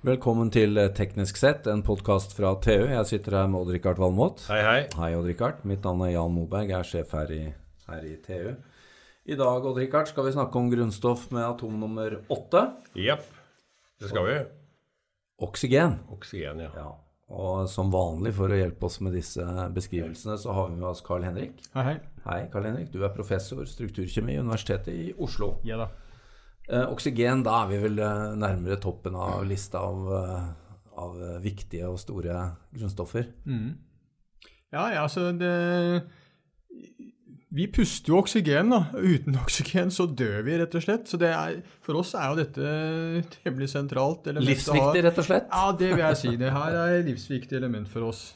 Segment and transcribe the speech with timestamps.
[0.00, 2.86] Velkommen til eh, Teknisk sett, en podkast fra TU.
[2.88, 4.46] Jeg sitter her med Odd-Rikard Valmot.
[4.48, 4.78] Hei, hei.
[4.96, 5.58] Hei, Odd-Rikard.
[5.68, 7.40] Mitt navn er Jan Moberg, jeg er sjef her i,
[7.84, 8.54] her i TU.
[9.28, 12.64] I dag Odd-Rikard, skal vi snakke om grunnstoff med atom nummer åtte.
[12.96, 13.28] Jepp.
[14.00, 14.40] Det skal vi.
[15.44, 15.98] Oksygen.
[16.16, 16.72] Oksygen, ja.
[16.80, 16.88] Ja.
[17.36, 19.44] Og som vanlig for å hjelpe oss med disse
[19.76, 21.60] beskrivelsene, så har vi med oss Carl Henrik.
[21.76, 21.98] Hei, hei.
[22.24, 22.88] Hei, Carl Henrik.
[22.88, 25.58] Du er professor strukturkjemi i Universitetet i Oslo.
[25.68, 25.92] Ja da.
[26.70, 30.48] Eh, oksygen, da er vi vel eh, nærmere toppen av lista av, eh,
[31.02, 32.36] av viktige og store
[32.76, 33.26] grunnstoffer.
[33.48, 33.72] Mm.
[34.70, 35.50] Ja, ja, altså det
[37.50, 38.84] Vi puster jo oksygen, da.
[38.94, 41.10] Uten oksygen så dør vi, rett og slett.
[41.10, 42.74] Så det er, for oss er jo dette
[43.40, 44.30] temmelig sentralt.
[44.30, 44.46] element.
[44.52, 45.50] Livsviktig, rett og slett.
[45.50, 46.36] Ja, det vil jeg si.
[46.38, 48.28] Det her er et livsviktig element for oss.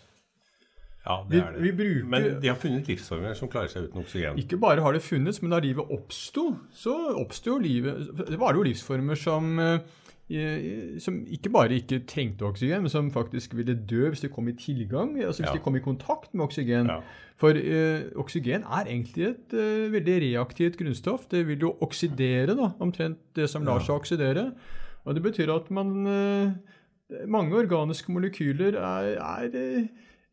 [1.07, 1.63] Ja, det er det.
[1.63, 4.39] vi bruker Men de har funnet livsformer som klarer seg uten oksygen.
[4.41, 8.63] Ikke bare har det funnes, men da livet oppsto, så oppsto livet Det var jo
[8.65, 9.79] livsformer som eh,
[11.05, 14.55] som ikke bare ikke trengte oksygen, men som faktisk ville dø hvis de kom i
[14.57, 15.59] tilgang, altså hvis Ja.
[15.59, 16.87] de kom i kontakt med oksygen.
[16.89, 17.01] Ja.
[17.37, 21.29] For eh, oksygen er egentlig et eh, veldig reaktivt grunnstoff.
[21.29, 24.55] Det vil jo oksidere, da, omtrent det som lar seg oksidere.
[25.05, 26.51] Og det betyr at man eh,
[27.29, 29.85] Mange organiske molekyler er, er eh,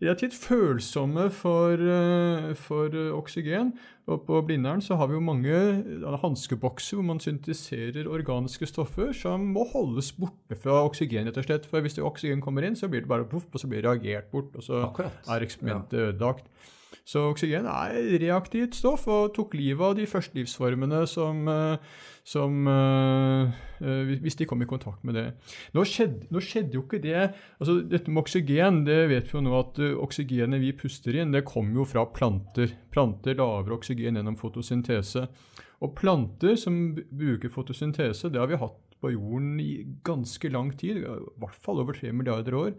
[0.01, 3.73] relativt følsomme for, eh, for eh, oksygen.
[4.09, 9.13] Og på Blindern så har vi jo mange eh, hanskebokser hvor man synteserer organiske stoffer
[9.13, 11.69] som må holdes borte fra oksygen, rett og slett.
[11.69, 13.89] For hvis det oksygen kommer inn, så blir det bare poff, og så blir det
[13.91, 14.55] reagert bort.
[14.57, 15.21] Og så Akkurat.
[15.29, 16.49] er eksperimentet ødelagt.
[17.07, 22.67] Så oksygen er reaktivt stoff og tok livet av de første livsformene som, eh, som
[22.67, 25.25] eh, eh, Hvis de kom i kontakt med det.
[25.73, 29.45] Nå skjedde, nå skjedde jo ikke det altså Dette med oksygen, det vet vi jo
[29.45, 32.75] nå at oksygenet vi puster inn, det kommer jo fra planter.
[32.93, 35.27] Planter lager oksygen gjennom fotosyntese.
[35.81, 41.01] Og planter som bruker fotosyntese, det har vi hatt på jorden i ganske lang tid,
[41.01, 42.75] i hvert fall over tre milliarder år.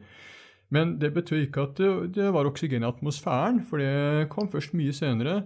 [0.72, 1.76] Men det betød ikke at
[2.16, 5.42] det, var oksygen i atmosfæren, for det kom først mye senere.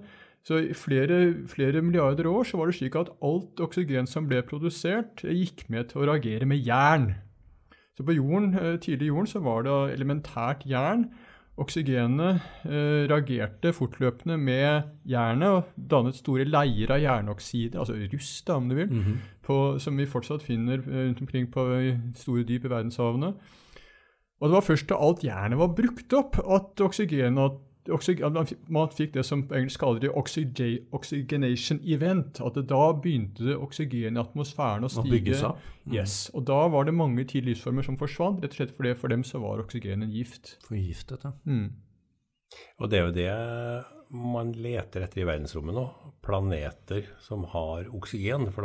[0.47, 4.44] Så i flere, flere milliarder år så var det slik at alt oksygen som ble
[4.47, 7.09] produsert, gikk med til å reagere med jern.
[7.97, 11.09] Så på jorden, eh, tidlig i jorden så var det elementært jern.
[11.59, 18.59] Oksygenet eh, reagerte fortløpende med jernet og dannet store leier av jernoksider, altså rust, da,
[18.60, 19.19] om du vil, Mhm.
[19.42, 21.65] på, som vi fortsatt finner eh, rundt omkring på
[22.15, 23.32] store dyp i verdenshavene.
[24.41, 27.62] Og det var først da alt jernet var brukt opp, at oksygen, at
[28.69, 30.10] man fikk- det som på engelsk kaller det
[30.92, 32.41] oxygenation event.
[32.44, 35.10] At da begynte det oksygen i atmosfæren å stige.
[35.10, 35.54] bygge.
[35.92, 39.08] Yes, Og da var det mange tidlige livsformer som forsvant, rett og slett fordi for
[39.08, 40.58] dem så var oksygen en gift.
[40.66, 41.32] Forgiftet, ja.
[41.47, 41.72] Mm.
[42.80, 45.86] Og det er jo det man leter etter i verdensrommet nå.
[46.22, 48.50] Planeter som har oksygen.
[48.53, 48.62] For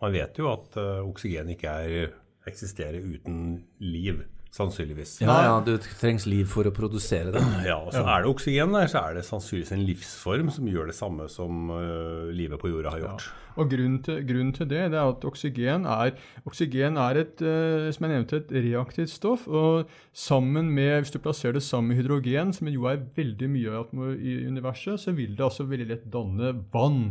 [0.00, 2.12] man vet jo at eh, oksygen ikke er,
[2.48, 4.22] eksisterer uten liv,
[4.54, 5.20] sannsynligvis.
[5.22, 7.42] Ja, ja, det trengs liv for å produsere det.
[7.68, 10.90] Ja, og så er det oksygen der, så er det sannsynligvis en livsform som gjør
[10.90, 13.28] det samme som uh, livet på jorda har gjort.
[13.60, 16.14] Og grunnen til, grunnen til det, det er at oksygen er,
[16.48, 19.46] oksygen er et, uh, som jeg nevnte, et reaktivt stoff.
[19.46, 23.82] Og sammen med, hvis du plasserer det sammen med hydrogen, som jo er veldig mye
[23.84, 27.04] av i universet, så vil det altså veldig lett danne vann.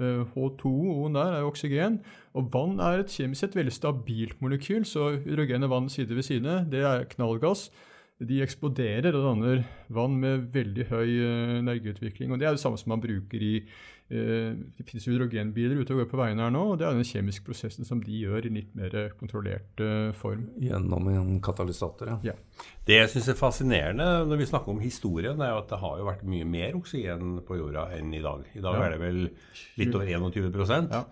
[0.00, 2.00] Eh, H2-O-en der er jo oksygen.
[2.34, 6.26] Og vann er et kjemisk sett veldig stabilt molekyl, så hydrogen og vann side ved
[6.26, 7.68] side, det er knallgass.
[8.20, 9.62] De eksploderer og danner
[9.96, 12.32] vann med veldig høy eh, energiutvikling.
[12.34, 16.02] Og det er det samme som man bruker i eh, Det finnes hydrogenbiler ute og
[16.02, 18.52] går på veiene her nå, og det er den kjemiske prosessen som de gjør i
[18.58, 20.50] litt mer kontrollert eh, form.
[20.60, 22.18] Gjennom en katalysator, ja.
[22.32, 22.66] Ja.
[22.84, 26.02] Det jeg syns er fascinerende når vi snakker om historien, er jo at det har
[26.02, 28.44] jo vært mye mer oksygen på jorda enn i dag.
[28.52, 28.82] I dag Ja.
[28.84, 29.22] er det vel
[29.80, 31.06] litt over 21 Ja.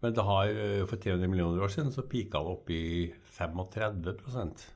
[0.00, 0.48] Men det har,
[0.88, 4.72] for 300 millioner år siden så pika det opp i 35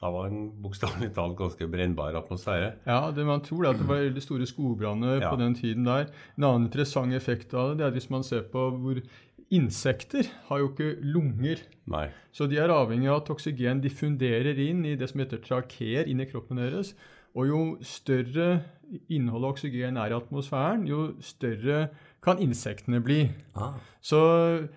[0.00, 2.70] Da var en bokstavelig talt ganske brennbar atmosfære.
[2.86, 5.30] Ja, det, Man tror det at det var store skogbranner Ja.
[5.30, 6.06] på den tiden der.
[6.38, 9.02] En annen interessant effekt av det, det er hvis man ser på hvor
[9.50, 11.58] Insekter har jo ikke lunger.
[11.90, 12.06] Nei.
[12.32, 16.20] Så de er avhengig av at oksygen diffunderer inn i det som heter trakeer, inn
[16.22, 16.94] i kroppen deres.
[17.34, 18.62] Og jo større
[19.10, 21.90] innholdet av oksygen er i atmosfæren, jo større
[22.24, 23.22] kan insektene bli.
[23.56, 23.78] Ah.
[24.00, 24.18] Så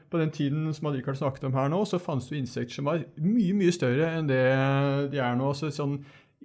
[0.10, 3.04] på den tiden som Richard snakket om her nå, så fantes det insekter som var
[3.20, 4.44] mye mye større enn det
[5.12, 5.52] de er nå.
[5.52, 6.02] Altså sånn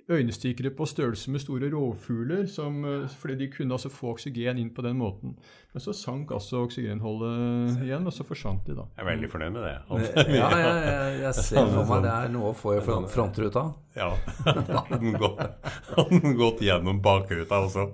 [0.08, 4.70] øynestikere på størrelse med store rovfugler, som, eh, fordi de kunne altså få oksygen inn
[4.70, 5.34] på den måten.
[5.72, 8.86] Men så sank altså oksygenholdet igjen, og så forsvant de, da.
[8.96, 9.74] Jeg er veldig fornøyd med det.
[10.34, 13.66] Ja, jeg, jeg, jeg ser for meg det er noe å få i frontruta.
[13.96, 14.10] Ja.
[14.46, 15.44] Hadde den gått,
[15.96, 17.90] hadde den gått gjennom bakruta også.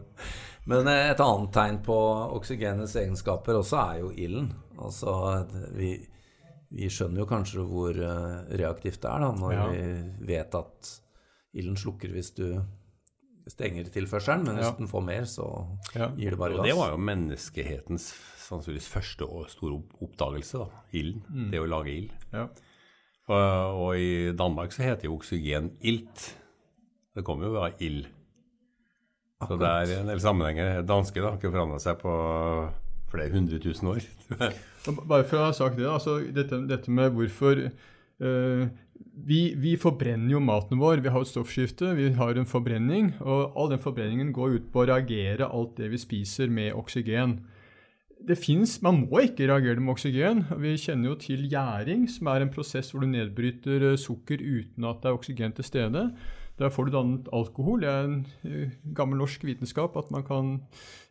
[0.66, 1.96] Men eh, et annet tegn på
[2.38, 4.52] oksygenets egenskaper også er jo ilden.
[4.80, 5.12] Altså,
[5.76, 5.90] vi,
[6.72, 9.66] vi skjønner jo kanskje hvor eh, reaktivt det er, da, når Ja.
[9.68, 10.94] vi vet at
[11.54, 12.46] ilden slukker hvis du
[13.52, 14.76] stenger tilførselen, men hvis Ja.
[14.78, 15.46] den får mer, så
[15.94, 16.08] Ja.
[16.16, 18.14] gir det bare Og det var jo menneskehetens
[18.48, 20.66] sannsynligvis første og store oppdagelse, da.
[20.92, 21.50] Ilden.
[21.52, 22.10] Det å lage ild.
[22.32, 22.48] Ja.
[23.28, 26.34] Og, og i Danmark så heter jo oksygen ilt.
[27.14, 28.06] Det kommer jo av ild.
[29.48, 30.80] Så det er en del sammenhenger.
[30.88, 32.14] Danske da, har ikke forandra seg på
[33.14, 34.06] flere hundre tusen år.
[35.10, 38.64] Bare for å ha sagt det, altså dette, dette med hvorfor uh,
[39.14, 41.02] vi, vi forbrenner jo maten vår.
[41.04, 43.12] Vi har et stoffskifte, vi har en forbrenning.
[43.22, 47.38] Og all den forbrenningen går ut på å reagere alt det vi spiser, med oksygen.
[48.24, 50.44] Det finnes, Man må ikke reagere med oksygen.
[50.62, 54.86] Vi kjenner jo til gjæring, som er en prosess hvor du nedbryter eh, sukker uten
[54.88, 56.06] at det er oksygen til stede.
[56.58, 57.80] Der får du dannet alkohol.
[57.82, 60.52] Det er en eh, gammel norsk vitenskap at man kan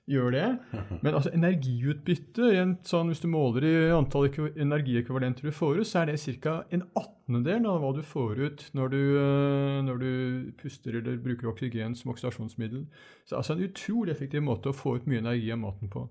[0.07, 0.47] gjøre det.
[1.03, 5.81] Men altså energiutbytte, i en sånn, hvis du måler i antall ekvi- energiekvivalenter du får
[5.81, 6.55] ut, så er det ca.
[6.71, 10.11] en attendedel av hva du får ut når du, eh, når du
[10.59, 12.85] puster eller bruker oksygen som oksidasjonsmiddel.
[13.27, 16.07] Så altså en utrolig effektiv måte å få ut mye energi av maten på.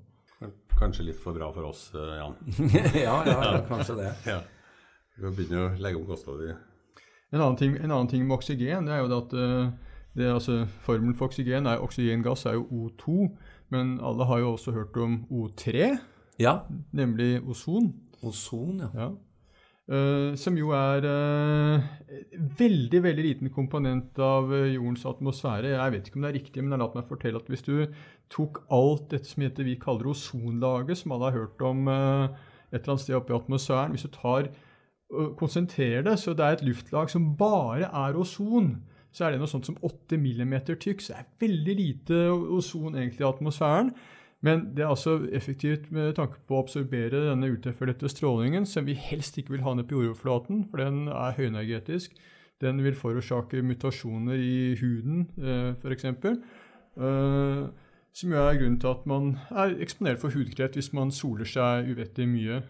[0.77, 2.37] Kanskje litt for bra for oss, eh, Jan.
[3.07, 4.13] ja, ja, ja, kanskje det.
[4.27, 4.41] Ja.
[5.21, 6.57] Vi begynner å legge om kostholdet.
[7.33, 9.73] En annen ting, en annen ting med oksygen det er jo det at eh,
[10.13, 13.31] det, altså, Formelen for oksygen er oksygengass er jo O2,
[13.73, 15.95] men alle har jo også hørt om O3,
[16.41, 16.59] Ja,
[16.93, 17.95] nemlig ozon.
[18.23, 18.91] ozon, ja.
[18.95, 19.11] Ja.
[19.93, 21.83] Uh, som jo er uh,
[22.59, 25.73] veldig veldig liten komponent av jordens atmosfære.
[25.73, 27.75] Jeg vet ikke om det er riktig, men la meg fortelle at hvis du
[28.33, 32.95] tok alt dette som heter, vi kaller ozonlaget, som alle har hørt om et eller
[32.95, 34.53] annet sted oppe i atmosfæren Hvis du tar
[35.13, 38.75] og konsentrerer det, så det er et luftlag som bare er ozon,
[39.13, 41.03] så er det noe sånt som 8 mm tykk.
[41.05, 43.93] Så det er veldig lite ozon egentlig i atmosfæren.
[44.43, 48.97] Men det er altså effektivt med tanke på å absorbere denne ultrafiolette strålingen, som vi
[48.99, 52.17] helst ikke vil ha ned på jordoverflaten, for den er høyenergetisk.
[52.63, 56.09] Den vil forårsake mutasjoner i huden, eh, f.eks.
[56.99, 57.71] Uh,
[58.13, 61.89] som jo er grunnen til at man er eksponert for hudkreft hvis man soler seg
[61.95, 62.61] uvettig mye.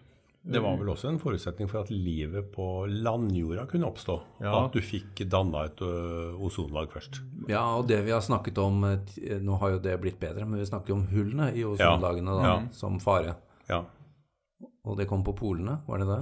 [0.43, 4.17] Det var vel også en forutsetning for at livet på landjorda kunne oppstå.
[4.43, 4.65] Ja.
[4.65, 7.21] At du fikk danna et ozonlag først.
[7.47, 10.59] Ja, og det vi har snakket om eh, Nå har jo det blitt bedre, men
[10.59, 12.57] vi snakker om hullene i ozonlagene da, Ja.
[12.75, 13.37] som fare.
[13.69, 13.85] Ja.
[14.83, 16.19] Og det kom på polene, var det det?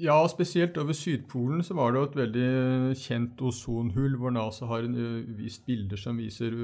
[0.00, 4.94] Ja, spesielt over Sydpolen så var det et veldig kjent ozonhull, hvor NASA har en,
[4.96, 6.54] ø, vist bilder som viser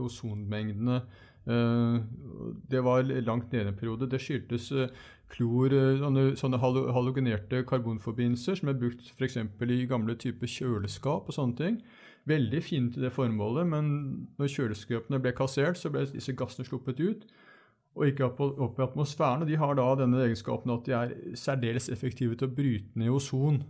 [0.00, 1.02] ozonmengdene.
[1.46, 1.98] Eh,
[2.70, 4.08] Det var langt nede en periode.
[4.10, 4.72] Det skyldtes
[5.32, 9.38] klor, sånne, sånne halogenerte karbonforbindelser som er brukt f.eks.
[9.38, 11.80] i gamle typer kjøleskap og sånne ting.
[12.26, 13.90] Veldig fine til det formålet, men
[14.38, 17.26] når kjøleskapene ble kassert, så ble disse gassene sluppet ut
[17.96, 19.42] og ikke opp, i atmosfæren.
[19.44, 23.14] Og de har da denne egenskapen at de er særdeles effektive til å bryte ned
[23.14, 23.62] ozon.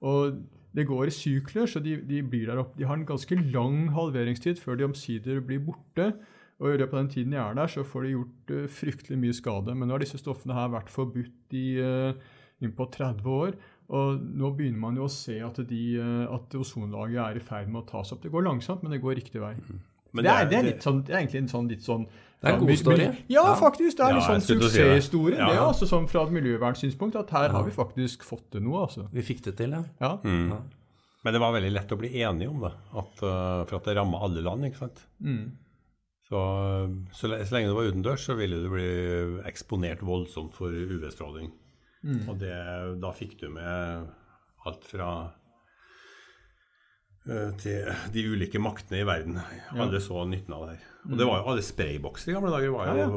[0.00, 0.40] Og
[0.76, 2.22] det går i sykler, så de, de.
[2.22, 6.12] De har en ganske lang halveringstid før de omsider blir borte.
[6.60, 9.18] Og i løpet av den tiden jeg er der, så får de gjort uh, fryktelig
[9.18, 9.74] mye skade.
[9.74, 12.10] Men nå har disse stoffene her vært forbudt i uh,
[12.60, 13.54] innpå 30 år.
[13.90, 17.70] Og nå begynner man jo å se at, de, uh, at ozonlaget er i ferd
[17.72, 18.20] med å tas opp.
[18.22, 19.54] Det går langsomt, men det går riktig vei.
[20.12, 22.48] Men det, er, det, er litt sånn, det er egentlig en sånn litt sånn Det
[22.50, 23.04] er en god story.
[23.30, 23.54] Ja, Ja.
[23.60, 23.96] faktisk.
[23.96, 25.38] Det er Ja, en sånn suksesshistorie.
[25.38, 28.64] Ja, Det er altså sånn fra et miljøvernsynspunkt at her har vi faktisk fått til
[28.66, 29.06] noe, altså.
[29.14, 29.84] Vi fikk det til, ja.
[30.02, 30.16] Ja.
[30.24, 30.50] Mm.
[31.24, 34.22] Men det var veldig lett å bli enige om det, at, for at det ramma
[34.24, 34.64] alle land.
[34.66, 35.02] ikke sant?
[35.22, 35.52] Mm.
[36.30, 36.40] Så,
[37.12, 38.88] så, så lenge du var utendørs, så ville du bli
[39.50, 41.50] eksponert voldsomt for UV-stråling.
[42.06, 42.20] Mm.
[42.30, 42.54] Og det,
[43.02, 44.06] da fikk du med
[44.68, 45.08] alt fra
[47.28, 49.40] eh, til de ulike maktene i verden.
[49.74, 50.86] Alle så nytten av det her.
[51.10, 52.72] Og det var jo alle spraybokser i gamle dager.
[52.76, 53.10] var jo, Ja, ja,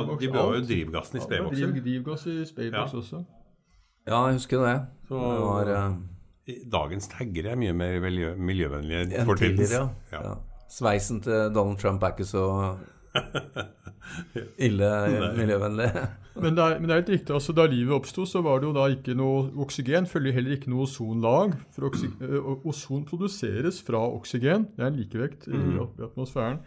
[0.00, 1.72] alt de, brød jo drivgassen i Ja, spraybokser.
[1.72, 2.98] driv- Drivgass i sprayboks Ja.
[3.02, 3.24] også.
[4.06, 4.76] Ja, jeg husker det.
[5.08, 5.96] Så- det var uh,
[6.72, 8.00] Dagens taggere er mye mer
[8.38, 10.36] miljøvennlige enn tidligere, ja.
[10.72, 12.44] Sveisen til Donald Trump er ikke så
[14.66, 14.88] ille
[15.36, 15.90] miljøvennlig.
[16.36, 17.34] Men det, er, men det er helt riktig.
[17.34, 20.08] altså Da livet oppsto, så var det jo da ikke noe oksygen.
[20.10, 21.54] Følger heller ikke noe ozonlag.
[21.74, 22.10] For oksy,
[22.68, 24.68] ozon produseres fra oksygen.
[24.76, 26.60] Det er en likevekt i, i atmosfæren.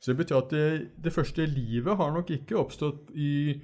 [0.00, 0.66] Så det betyr at det,
[1.04, 3.56] det første livet har nok ikke oppstått i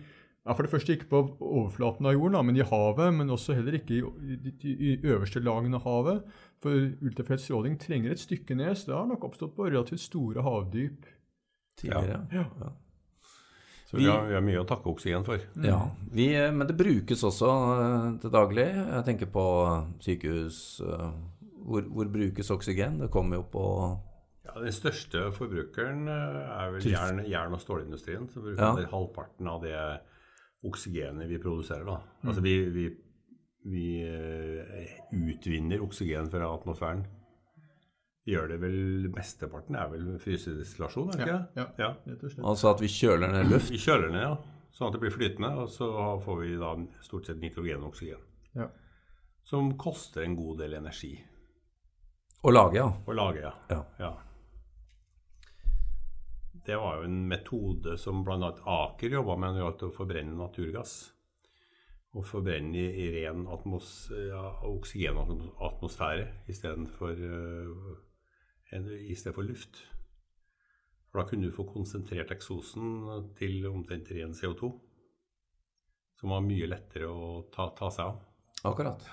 [0.46, 3.14] ja, For det første ikke på overflaten av jorden, da, men i havet.
[3.14, 6.24] Men også heller ikke i, de i øverste lagene av havet.
[6.62, 6.70] For
[7.02, 11.06] ultrafiolett stråling trenger et stykke ned, så det har nok oppstått på relativt store havdyp.
[11.78, 12.26] Tidligere.
[12.32, 12.44] Ja.
[12.60, 12.70] Ja.
[13.86, 15.42] Så vi har, vi har mye å takke oksygen for.
[15.62, 15.78] Ja,
[16.16, 18.64] vi, eh, men det brukes også eh, til daglig.
[18.72, 19.44] Jeg tenker på
[20.00, 20.80] sykehus.
[20.80, 21.10] eh,
[21.62, 22.96] Hvor, hvor brukes oksygen?
[23.04, 23.64] Det kommer jo på
[24.44, 28.28] Ja, Den største forbrukeren er vel jern, jern- og stålindustrien.
[28.32, 28.88] Som bruker Ja.
[28.90, 30.00] halvparten av det
[30.68, 31.84] oksygenet vi produserer.
[31.88, 32.00] da.
[32.22, 32.90] Altså vi, vi
[33.62, 37.04] vi eh, utvinner oksygen fra atmosfæren.
[38.24, 41.38] Vi gjør det vel Mesteparten er vel frysedestillasjon, er det ikke?
[41.58, 41.90] Ja, ja.
[42.06, 42.46] rett og slett.
[42.52, 43.72] Altså at vi kjøler ned luft.
[43.74, 44.34] Vi kjøler ned, ja.
[44.72, 45.88] Sånn at det blir flytende, og så
[46.22, 46.72] får vi da
[47.04, 48.22] stort sett nitrogen og oksygen.
[48.56, 48.70] Ja.
[49.46, 51.16] Som koster en god del energi
[52.46, 52.86] Å lage, ja.
[52.86, 53.52] å lage, ja.
[53.70, 53.80] ja.
[53.98, 54.12] ja.
[56.66, 58.52] Det var jo en metode som bl.a.
[58.62, 60.94] Aker jobba med når det gjaldt å forbrenne naturgass.
[62.12, 67.94] Å forbrenne i, i ren atmos, ja, oksygenatmosfære istedenfor uh,
[68.72, 69.80] i stedet for luft.
[71.10, 74.70] For da kunne du få konsentrert eksosen til omtrent ren CO2.
[76.20, 78.22] Som var mye lettere å ta, ta seg av.
[78.70, 79.08] Akkurat.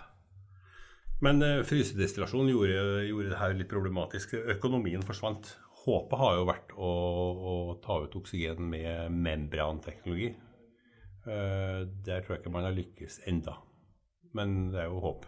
[1.26, 4.38] Men uh, frysedestillasjon gjorde, gjorde det her litt problematisk.
[4.54, 5.56] Økonomien forsvant
[5.86, 6.92] håpet har jo vært å,
[7.52, 10.34] å ta ut oksygen med membranteknologi.
[11.30, 13.60] Eh, der tror jeg ikke man har lykkes enda.
[14.34, 15.26] Men det er jo håp.